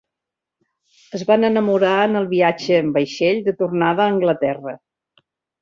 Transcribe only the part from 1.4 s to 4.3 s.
enamorar en el viatge en vaixell de tornada a